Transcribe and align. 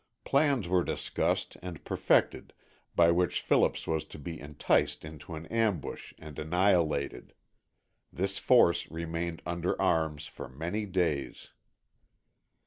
Plans 0.23 0.67
were 0.67 0.83
discussed 0.83 1.57
and 1.61 1.85
perfected 1.85 2.53
by 2.95 3.11
which 3.11 3.39
Phillips 3.39 3.85
was 3.85 4.03
to 4.05 4.17
be 4.17 4.39
enticed 4.39 5.05
into 5.05 5.35
an 5.35 5.45
ambush 5.45 6.11
and 6.17 6.39
annihilated. 6.39 7.35
This 8.11 8.39
force 8.39 8.89
remained 8.89 9.43
under 9.45 9.79
arms 9.79 10.25
for 10.25 10.49
many 10.49 10.87
days. 10.87 11.49